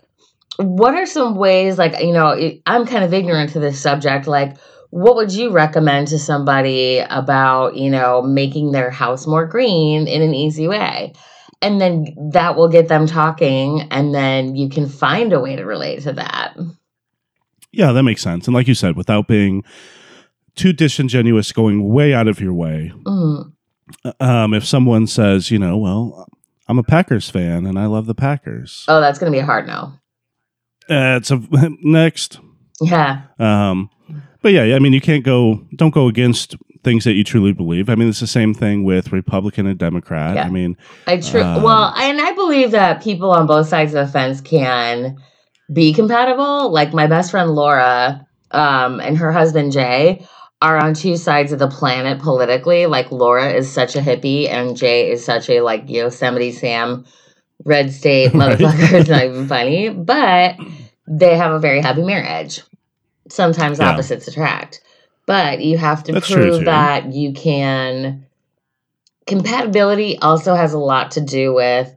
[0.57, 2.35] what are some ways like, you know,
[2.65, 4.55] I'm kind of ignorant to this subject like
[4.91, 10.21] what would you recommend to somebody about you know making their house more green in
[10.21, 11.13] an easy way
[11.61, 15.63] and then that will get them talking and then you can find a way to
[15.63, 16.55] relate to that
[17.71, 18.47] Yeah, that makes sense.
[18.47, 19.63] And like you said, without being
[20.55, 22.91] too disingenuous, going way out of your way.
[23.05, 23.53] Mm.
[24.19, 26.27] Um, if someone says, you know, well,
[26.67, 28.83] I'm a Packers fan and I love the Packers.
[28.89, 29.93] oh that's going to be a hard no
[30.89, 31.41] Uh, it's a
[31.81, 32.39] next.
[32.81, 33.89] yeah Um,
[34.41, 37.89] but yeah, I mean, you can't go, don't go against things that you truly believe.
[37.89, 40.35] I mean, it's the same thing with Republican and Democrat.
[40.35, 40.45] Yeah.
[40.45, 40.77] I mean,
[41.07, 44.41] i true Um, well and i believe that people on both sides of the fence
[44.41, 45.17] can
[45.71, 50.25] be compatible like my best friend laura um, and her husband jay
[50.61, 52.85] are on two sides of the planet politically.
[52.85, 57.05] Like Laura is such a hippie and Jay is such a like Yosemite Sam
[57.65, 58.57] red state Right.
[58.57, 58.99] motherfucker.
[58.99, 59.89] it's not even funny.
[59.89, 60.57] But
[61.07, 62.61] they have a very happy marriage.
[63.31, 63.89] Sometimes Yeah.
[63.89, 64.81] opposites attract.
[65.27, 68.25] but you have to That's prove that you can.
[69.27, 71.95] Compatibility also has a lot to do with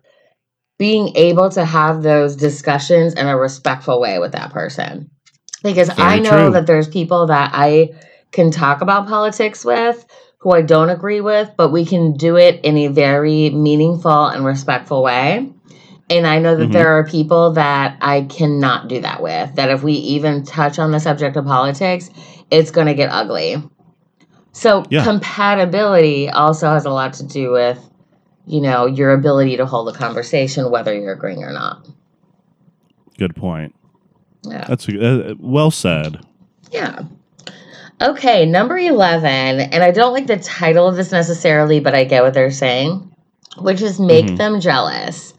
[0.78, 5.10] being able to have those discussions in a respectful way with that person.
[5.64, 6.50] Because I know true.
[6.52, 7.94] that there's people that I
[8.30, 10.06] can talk about politics with
[10.38, 14.44] who I don't agree with, but we can do it in a very meaningful and
[14.44, 15.53] respectful way.
[16.10, 16.72] And I know that Mhm.
[16.72, 20.90] there are people that I cannot do that with, that if we even touch on
[20.90, 22.10] the subject of politics,
[22.50, 23.62] it's going to get ugly.
[24.52, 25.02] So, Yeah.
[25.02, 27.78] compatibility also has a lot to do with,
[28.46, 31.86] you know, your ability to hold a conversation, whether you're agreeing or not.
[33.18, 33.74] Good point.
[34.42, 34.64] Yeah.
[34.68, 36.18] That's uh, well said.
[36.70, 37.00] Yeah.
[38.02, 42.22] Okay, number 11, and I don't like the title of this necessarily, but I get
[42.22, 43.10] what they're saying,
[43.58, 44.36] which is make Mhm.
[44.36, 45.32] them jealous.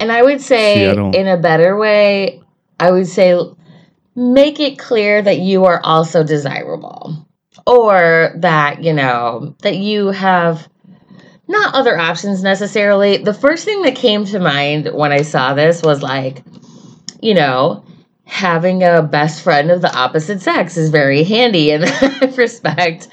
[0.00, 2.42] And I would say, See, I in a better way,
[2.78, 3.38] I would say,
[4.14, 7.26] make it clear that you are also desirable.
[7.66, 10.68] Or that, you know, that you have
[11.48, 13.18] not other options necessarily.
[13.18, 16.42] The first thing that came to mind when I saw this was like,
[17.20, 17.84] you know,
[18.28, 23.08] having a best friend of the opposite sex is very handy in that respect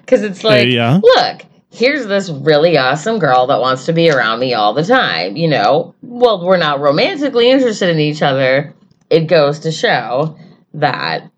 [0.00, 1.00] because it's like yeah.
[1.02, 5.36] look here's this really awesome girl that wants to be around me all the time
[5.36, 8.74] you know well we're not romantically interested in each other
[9.10, 10.36] it goes to show
[10.74, 11.30] that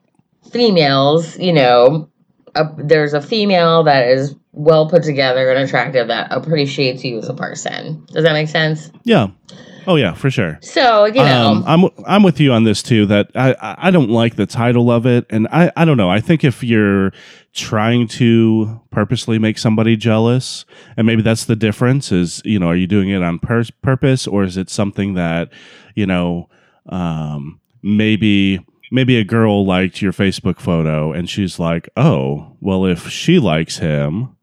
[0.53, 2.09] females you know
[2.55, 7.29] a, there's a female that is well put together and attractive that appreciates you as
[7.29, 9.29] a person does that make sense Yeah.
[9.87, 10.59] Oh yeah, for sure.
[10.61, 13.07] so you know Um, I'm I'm with you on this too.
[13.07, 16.11] That I I I don't like the title of it, and I I don't know.
[16.11, 17.13] I think if you're
[17.53, 20.65] trying to purposely make somebody jealous,
[20.97, 22.13] and maybe that's the difference.
[22.13, 25.51] Is you know, are you doing it on pur- purpose, or is it something that
[25.95, 26.49] you know,
[26.89, 33.09] um, maybe maybe a girl liked your Facebook photo, and she's like, oh, well, if
[33.09, 34.37] she likes him,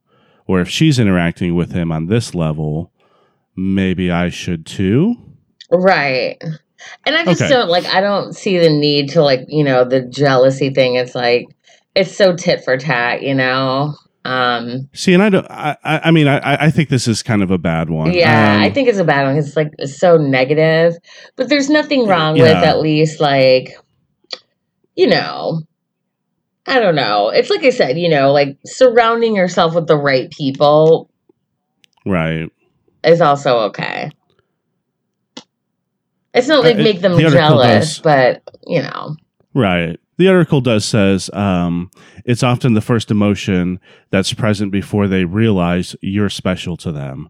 [0.46, 2.92] or if she's interacting with him on this level,
[3.56, 5.16] maybe I should too.
[5.72, 6.38] Right.
[7.06, 7.50] And I just Okay.
[7.52, 10.96] don't like I don't see the need to like, you know, the jealousy thing.
[10.96, 11.48] It's like
[11.98, 13.96] it's so tit for tat, you know.
[14.26, 15.48] Um See, and I don't.
[15.50, 18.14] I, I mean, I, I think this is kind of a bad one.
[18.14, 19.38] yeah, Um, I think it's a bad one.
[19.38, 20.96] it's like it's so negative.
[21.38, 23.78] But there's nothing wrong with at least like
[24.96, 25.62] you know,
[26.66, 27.30] I don't know.
[27.30, 31.10] It's like I said, you know, like surrounding yourself with the right people
[32.06, 32.52] right.
[33.04, 34.10] is also okay.
[36.34, 39.16] It's not Uh, like make them the jealous, but you know.
[39.54, 40.00] Right.
[40.18, 41.92] The article does says um,
[42.26, 47.30] it's often the first emotion that's present before they realize you're special to them.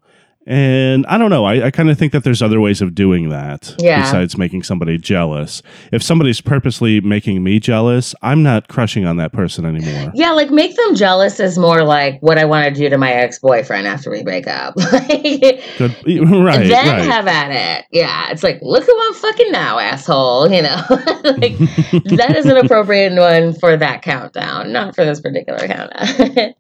[0.50, 1.44] And I don't know.
[1.44, 4.02] I, I kind of think that there's other ways of doing that Yeah.
[4.02, 5.62] besides making somebody jealous.
[5.92, 10.12] If somebody's purposely making me jealous, I'm not crushing on that person anymore.
[10.16, 13.12] Yeah, like make them jealous is more like what I want to do to my
[13.12, 14.76] ex boyfriend after we break up.
[14.78, 15.22] Like,
[15.78, 15.96] Good.
[16.38, 16.68] Right.
[16.68, 17.02] then right.
[17.04, 17.86] have at it.
[17.92, 20.50] Yeah, it's like look who I'm fucking now, asshole.
[20.50, 25.60] You know, like that is an appropriate one for that countdown, not for this particular
[25.68, 26.54] countdown.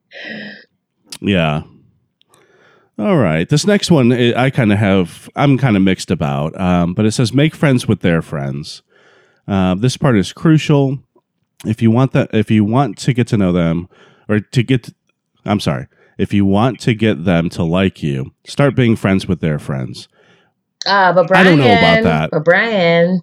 [1.22, 1.62] Yeah.
[3.00, 3.48] All right.
[3.48, 7.06] This next one, I I kind of have, I'm kind of mixed about, um, but
[7.06, 8.82] it says make friends with their friends.
[9.48, 11.00] Uh, this part is crucial.
[11.66, 13.88] If you want that, if you want to get to know them,
[14.28, 14.90] or to get,
[15.46, 19.42] I'm sorry, if you want to get them to like you, start being friends with
[19.42, 20.08] their friends.
[20.86, 22.32] uh, but I don't know about that.
[22.32, 23.22] But Brian,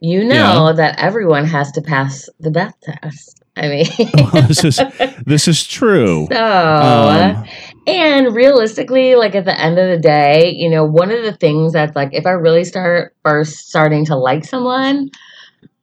[0.00, 3.42] you know that everyone has to pass the Beth test.
[3.56, 3.86] I mean,
[4.48, 4.80] this is
[5.26, 6.26] this is true.
[6.32, 6.36] so.
[6.38, 7.44] Um,
[7.86, 11.72] And realistically, like at the end of the day, you know, one of the things
[11.72, 15.10] that's like, if I really start first starting to like someone,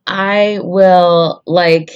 [0.08, 1.92] I will like,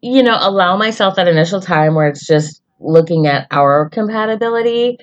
[0.00, 4.98] you know, allow myself that initial time where it's just looking at our compatibility.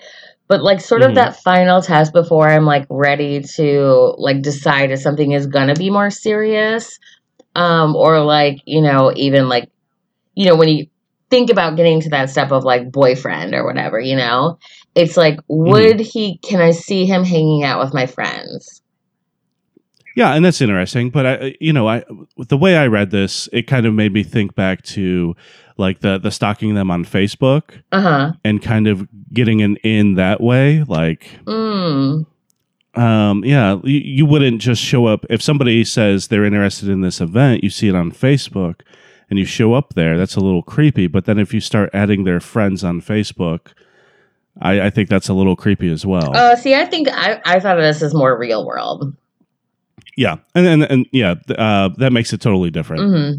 [0.47, 1.15] But like sort of Mhm.
[1.15, 5.89] that final test before I'm like ready to like decide if something is gonna be
[5.89, 6.99] more serious.
[7.55, 9.69] Um, or like, you know, even like,
[10.35, 10.87] you know, when you
[11.29, 14.57] think about getting to that step of like boyfriend or whatever, you know,
[14.95, 18.81] it's like, would he, can I see him hanging out with my friends?
[20.15, 21.11] Yeah, and that's interesting.
[21.11, 22.03] But I, you know, I
[22.37, 25.35] the way I read this, it kind of made me think back to
[25.77, 28.31] like the the stalking them on Facebook Uh huh.
[28.43, 30.83] and kind of getting an in that way.
[30.83, 32.25] Like, Mm.
[32.95, 37.21] um, yeah, you, you wouldn't just show up if somebody says they're interested in this
[37.21, 37.63] event.
[37.63, 38.81] You see it on Facebook,
[39.29, 40.17] and you show up there.
[40.17, 41.07] That's a little creepy.
[41.07, 43.73] But then if you start adding their friends on Facebook.
[44.61, 46.31] I, I think that's a little creepy as well.
[46.35, 49.15] Oh, see, I think I, I thought of this as more real world.
[50.17, 53.03] yeah, and and, and yeah, uh, that makes it totally different.
[53.03, 53.31] hmm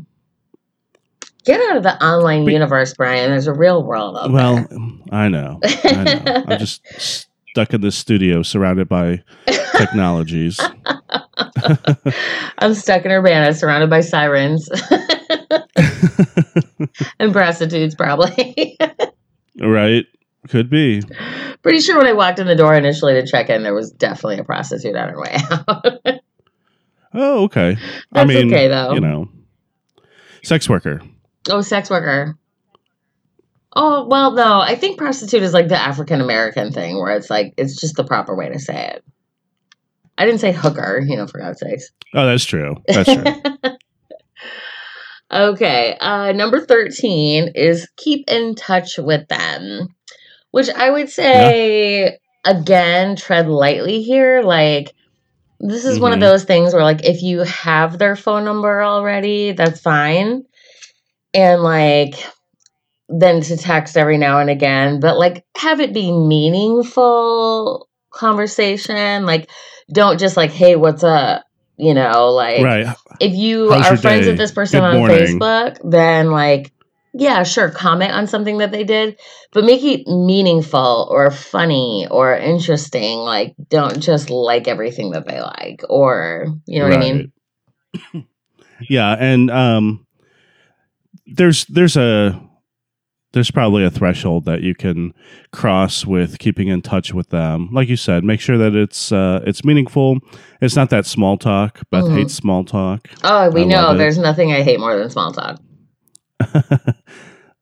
[1.44, 3.30] Get out of the online But- universe, Brian.
[3.30, 4.78] There's a real world out Well, there.
[5.12, 5.58] I know.
[5.62, 6.44] I know.
[6.48, 6.80] I'm just
[7.50, 9.22] stuck in this studio surrounded by
[9.76, 10.58] technologies.
[12.58, 14.68] I'm stuck in Urbana, surrounded by sirens
[17.18, 18.78] and prostitutes, probably.
[19.60, 20.04] right?
[20.48, 21.02] Could be.
[21.62, 24.38] Pretty sure when I walked in the door initially to check in, there was definitely
[24.38, 26.20] a prostitute on her way out.
[27.12, 27.70] Oh, okay.
[27.72, 28.92] I That's mean, okay, though.
[28.92, 29.28] you know,
[30.44, 31.02] sex worker.
[31.48, 32.38] oh, sex worker.
[33.74, 34.60] Oh, well, no.
[34.60, 38.04] I think prostitute is like the African American thing where it's like, it's just the
[38.04, 39.04] proper way to say it.
[40.16, 41.90] I didn't say hooker, you know, for God's sakes.
[42.14, 42.76] Oh, that's true.
[42.86, 43.70] That's true.
[45.32, 45.96] Okay.
[46.00, 49.88] Uh, number 13 is keep in touch with them,
[50.52, 54.42] which I would say, again, tread lightly here.
[54.42, 54.92] Like,
[55.60, 56.22] this is one of Mhm.
[56.22, 60.44] those things where, like, if you have their phone number already, that's fine.
[61.34, 62.14] And, like,
[63.08, 69.26] then to text every now and again, but like have it be meaningful conversation.
[69.26, 69.50] Like,
[69.92, 71.44] don't just like, hey, what's up?
[71.76, 72.96] You know, like, right.
[73.20, 74.30] If you How's are friends day?
[74.32, 75.18] with this person Good on morning.
[75.18, 76.72] Facebook, then like,
[77.12, 79.18] yeah, sure, comment on something that they did,
[79.52, 83.18] but make it meaningful or funny or interesting.
[83.18, 87.32] Like, don't just like everything that they like, or you know what I mean?
[88.88, 90.06] Yeah, and um
[91.26, 92.40] there's there's a
[93.32, 95.14] there's probably a threshold that you can
[95.52, 97.68] cross with keeping in touch with them.
[97.72, 100.18] Like you said, make sure that it's uh it's meaningful.
[100.60, 101.80] It's not that small talk.
[101.90, 102.14] Beth Mhm.
[102.16, 103.08] hates small talk.
[103.22, 105.60] Oh, we I know there's nothing I hate more than small talk.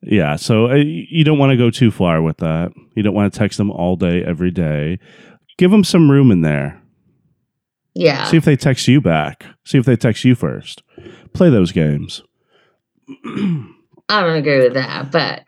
[0.02, 2.72] yeah, so uh, you don't want to go too far with that.
[2.94, 4.98] You don't want to text them all day every day.
[5.58, 6.80] Give them some room in there.
[7.94, 8.24] Yeah.
[8.26, 9.44] See if they text you back.
[9.64, 10.82] See if they text you first.
[11.32, 12.22] Play those games.
[14.08, 15.42] I don't agree with that, but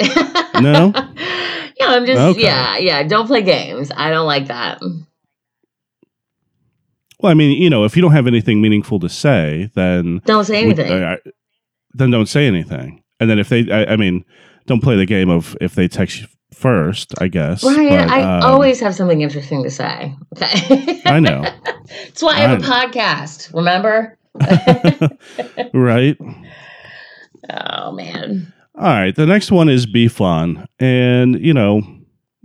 [0.61, 0.93] No?
[1.79, 2.43] yeah, I'm just Okay.
[2.43, 3.03] yeah, yeah.
[3.03, 3.91] Don't play games.
[3.97, 4.81] I don't like that.
[7.21, 10.45] Well, I mean, you know, if you don't have anything meaningful to say, then Don't
[10.45, 10.91] say anything.
[10.91, 11.17] uh,
[11.93, 13.03] then don't say anything.
[13.19, 14.25] And then if they, I, I mean,
[14.67, 17.15] don't play the game of if they text you first.
[17.21, 17.65] I guess.
[17.65, 20.15] Ryan, but, I um, always have something interesting to say.
[20.37, 21.03] Okay.
[21.05, 21.43] I know.
[22.05, 23.53] That's why I have a podcast.
[23.55, 24.17] Remember?
[25.75, 26.17] right.
[27.51, 28.53] Oh man.
[28.77, 29.15] All right.
[29.15, 31.83] The next one is be fun, and you know,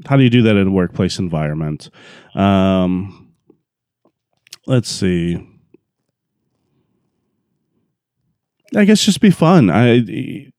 [0.06, 1.90] how do you do that in a workplace environment?
[2.34, 3.32] Um,
[4.68, 5.38] let's see.
[8.76, 9.70] I guess just be fun.
[9.70, 10.04] I,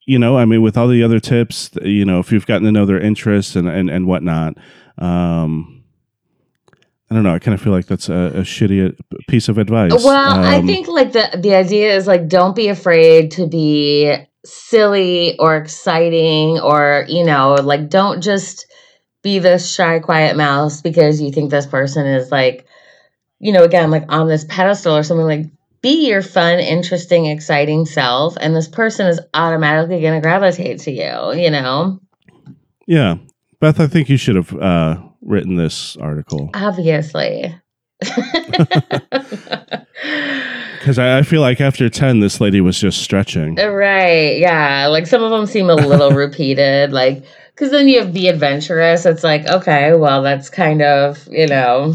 [0.07, 2.73] you know, I mean, with all the other tips, you know, if you've gotten to
[2.73, 4.57] know their interests and and, and whatnot,
[4.99, 5.85] um,
[7.11, 7.35] I don't know.
[7.35, 9.93] I kind of feel like that's a, a shitty uh, piece of advice.
[10.03, 14.15] Well, I Um, think like the the idea is like don't be afraid to be
[14.47, 18.67] silly or exciting or you know like don't just
[19.23, 22.67] be this shy quiet mouse because you think this person is like
[23.39, 25.27] you know again like on this pedestal or something.
[25.27, 25.47] Like
[25.83, 30.91] be your fun interesting exciting self and this person is automatically going to gravitate to
[30.91, 32.01] you you know?
[32.87, 33.17] Yeah,
[33.61, 36.51] Beth, I think you should have uh, written this article.
[36.55, 37.55] Obviously
[40.87, 43.59] because I, I feel like after ten, this lady was just stretching.
[43.59, 44.39] Uh, right.
[44.39, 44.87] Yeah.
[44.87, 46.93] Like some of them seem a little repeated.
[46.93, 49.05] Like, because then you have be adventurous.
[49.05, 51.93] It's like, okay, well, that's kind of, you know,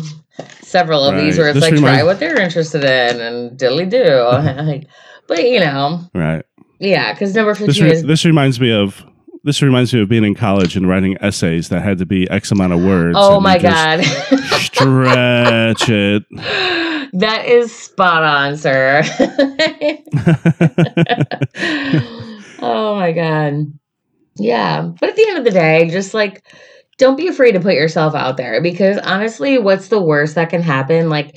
[0.59, 1.43] several of these Right.
[1.43, 4.61] where it's This like, try what they're interested in and dilly do uh-huh.
[4.63, 4.87] like,
[5.25, 6.43] but, you know, Right.
[6.79, 8.03] yeah, because number This re- is.
[8.03, 9.05] this reminds me of
[9.45, 12.51] this reminds me of being in college and writing essays that had to be X
[12.51, 13.15] amount of words.
[13.17, 14.03] Oh my God.
[14.59, 16.90] Stretch it.
[17.13, 19.03] That is spot on, sir.
[22.59, 23.73] oh my god.
[24.35, 24.91] Yeah.
[24.99, 26.43] But at the end of the day, just like
[26.97, 30.61] don't be afraid to put yourself out there because honestly, what's the worst that can
[30.61, 31.09] happen?
[31.09, 31.35] Like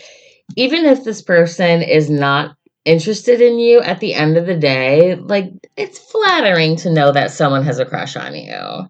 [0.56, 5.14] even if this person is not interested in you at the end of the day,
[5.16, 8.88] like it's flattering to know that someone has a crush on you.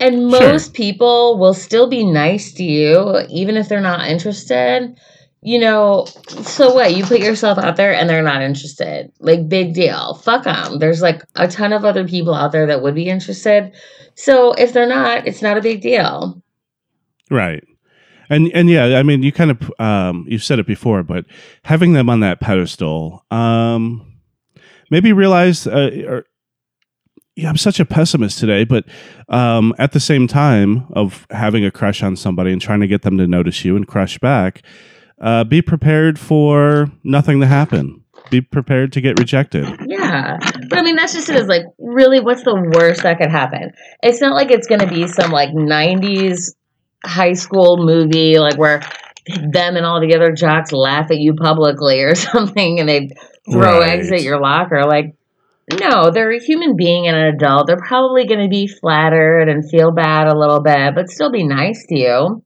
[0.00, 0.40] And Sure.
[0.40, 4.96] most people will still be nice to you even if they're not interested
[5.42, 6.06] you know,
[6.42, 6.94] so what?
[6.94, 9.12] You put yourself out there and they're not interested.
[9.20, 10.14] Like, big deal.
[10.14, 10.78] Fuck them.
[10.78, 13.72] There's like a ton of other people out there that would be interested.
[14.14, 16.42] So if they're not, it's not a big deal.
[17.30, 17.62] Right.
[18.30, 21.24] And and yeah, I mean, you kind of um, you've said it before, but
[21.64, 24.18] having them on that pedestal, um,
[24.90, 25.66] maybe realize.
[25.66, 26.24] Uh, or,
[27.36, 28.84] yeah, I'm such a pessimist today, but
[29.28, 33.02] um, at the same time of having a crush on somebody and trying to get
[33.02, 34.62] them to notice you and crush back,
[35.20, 38.04] uh, be prepared for nothing to happen.
[38.30, 39.64] be prepared to get rejected.
[39.86, 40.38] Yeah.
[40.68, 41.36] But I mean, that's just it.
[41.36, 43.72] Is like, really, what's the worst that could happen?
[44.02, 46.54] It's not like it's going to be some like 90s
[47.04, 48.80] high school movie, like where
[49.26, 53.10] them and all the other jocks laugh at you publicly or something and they
[53.50, 53.90] throw Right.
[53.90, 54.84] eggs at your locker.
[54.84, 55.14] Like,
[55.80, 57.66] no, they're a human being and an adult.
[57.66, 61.44] They're probably going to be flattered and feel bad a little bit, but still be
[61.46, 62.42] nice to you.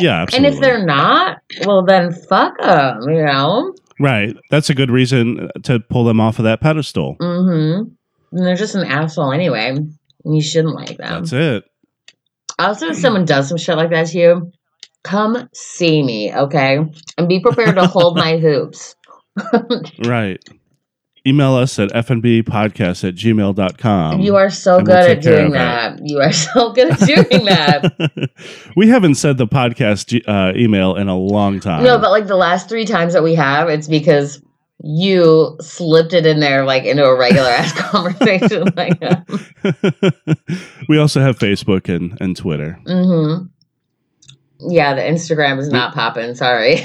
[0.00, 3.74] Yeah, And if they're not, well, then fuck them, you know?
[3.98, 7.16] right, that's a good reason to pull them off of that pedestal.
[7.20, 7.88] Mm-hmm.
[8.32, 9.76] And they're just an asshole anyway.
[10.24, 11.24] And you shouldn't like them.
[11.24, 11.64] That's it.
[12.58, 14.52] Also, if someone does some shit like that to you,
[15.02, 16.78] come see me, okay?
[17.16, 18.94] And be prepared to hold my hoops.
[20.04, 20.38] Right.
[21.26, 24.20] Email us at fnbpodcast at gmail.com.
[24.20, 25.52] you are so and we'll good at doing it.
[25.52, 26.00] that.
[26.02, 28.30] You are so good at doing that.
[28.76, 31.84] we haven't said the podcast uh, email in a long time.
[31.84, 34.42] no, but like the last three times that we have, it's because
[34.82, 38.64] you slipped it in there like into a regular ass conversation.
[38.74, 38.98] Like,
[40.88, 42.78] we also have Facebook and, and Twitter.
[42.86, 43.46] mm-hmm.
[44.70, 46.34] Yeah, the Instagram is not popping.
[46.34, 46.84] Sorry.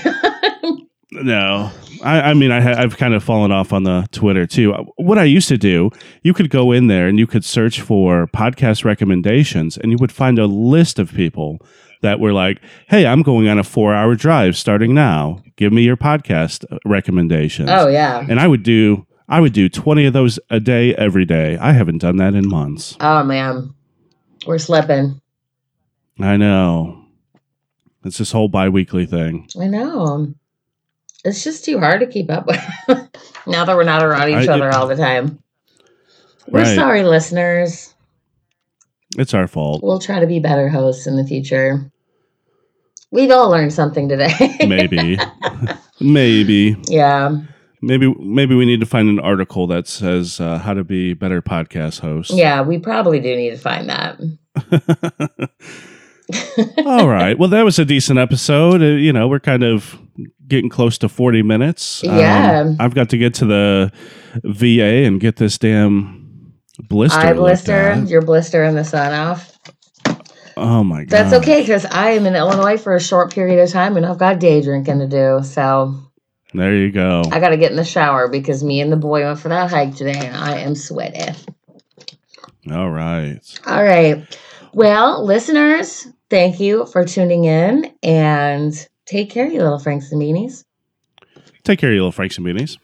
[1.24, 1.72] No,
[2.04, 4.74] I, I mean, I ha- I've kind of fallen off on the Twitter too.
[4.74, 5.90] Uh, what I used to do,
[6.24, 10.12] you could go in there and you could search for podcast recommendations, and you would
[10.12, 11.60] find a list of people
[12.02, 15.42] that were like, "Hey, I'm going on a four-hour drive starting now.
[15.56, 18.26] Give me your podcast uh, recommendations." oh yeah.
[18.30, 21.58] and I would do, I would do twenty of those a day every day.
[21.58, 22.98] I haven't done that in months.
[23.00, 23.74] Oh man.
[24.46, 25.22] We're slipping.
[26.20, 27.04] I know.
[28.04, 29.50] It's this whole bi-weekly thing.
[29.60, 30.36] I know.
[31.26, 32.60] It's just too hard to keep up with.
[33.48, 35.40] now that we're not around each I- other all the time.
[36.48, 36.76] We're Right.
[36.76, 37.94] sorry, listeners.
[39.18, 39.82] It's our fault.
[39.84, 41.92] We'll try to be better hosts in the future.
[43.12, 44.34] We've all learned something today.
[44.68, 45.18] Maybe,
[46.02, 46.76] maybe.
[46.88, 47.36] yeah.
[47.82, 51.42] Maybe maybe we need to find an article that says uh, how to be better
[51.42, 52.34] podcast hosts.
[52.34, 54.20] Yeah, we probably do need to find that.
[56.86, 57.38] All right.
[57.38, 58.82] Well, that was a decent episode.
[58.82, 60.00] Uh, you know, we're kind of
[60.48, 62.04] getting close to 40 minutes.
[62.04, 62.74] Um, Yeah.
[62.80, 63.92] I've got to get to the
[64.44, 67.20] VA and get this damn blister.
[67.20, 68.08] Eye blister, at.
[68.08, 69.58] your blister in the sun off.
[70.58, 71.10] Oh my god.
[71.10, 74.18] That's okay because I am in Illinois for a short period of time and I've
[74.18, 75.40] got day drinking to do.
[75.44, 75.96] So
[76.54, 77.24] There you go.
[77.32, 79.70] I got to get in the shower because me and the boy went for that
[79.70, 81.34] hike today and I am sweaty.
[82.72, 83.40] All right.
[83.68, 84.40] All right.
[84.74, 90.64] Well, listeners, thank you for tuning in and take care, you little Franks and Beanies.
[91.64, 92.78] Take care, you little Franks and Beanies.